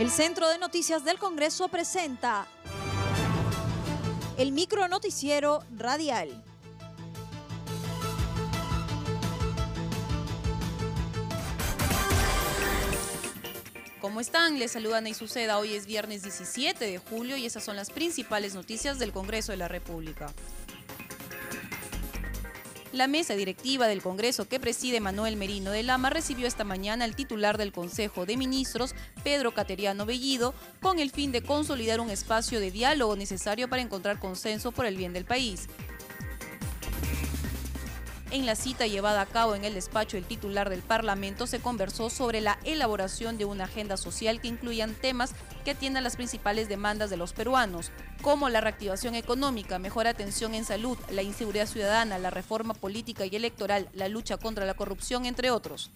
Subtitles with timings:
[0.00, 2.46] El Centro de Noticias del Congreso presenta
[4.38, 6.42] el micro noticiero radial.
[14.00, 14.58] ¿Cómo están?
[14.58, 15.58] Les saludan y Suceda.
[15.58, 19.58] Hoy es viernes 17 de julio y esas son las principales noticias del Congreso de
[19.58, 20.32] la República.
[22.92, 27.14] La mesa directiva del Congreso que preside Manuel Merino de Lama recibió esta mañana al
[27.14, 32.58] titular del Consejo de Ministros, Pedro Cateriano Bellido, con el fin de consolidar un espacio
[32.58, 35.68] de diálogo necesario para encontrar consenso por el bien del país.
[38.32, 42.10] En la cita llevada a cabo en el despacho del titular del Parlamento se conversó
[42.10, 45.34] sobre la elaboración de una agenda social que incluyan temas
[45.64, 47.90] que atiendan las principales demandas de los peruanos,
[48.22, 53.34] como la reactivación económica, mejor atención en salud, la inseguridad ciudadana, la reforma política y
[53.34, 55.90] electoral, la lucha contra la corrupción, entre otros.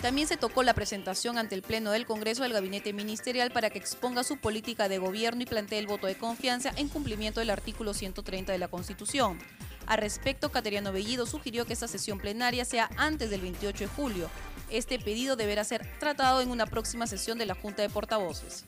[0.00, 3.78] También se tocó la presentación ante el Pleno del Congreso del Gabinete Ministerial para que
[3.78, 7.94] exponga su política de gobierno y plantee el voto de confianza en cumplimiento del artículo
[7.94, 9.38] 130 de la Constitución.
[9.86, 14.30] Al respecto, Cateriano Bellido sugirió que esta sesión plenaria sea antes del 28 de julio.
[14.70, 18.64] Este pedido deberá ser tratado en una próxima sesión de la Junta de Portavoces.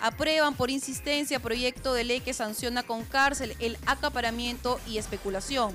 [0.00, 5.74] Aprueban por insistencia proyecto de ley que sanciona con cárcel el acaparamiento y especulación.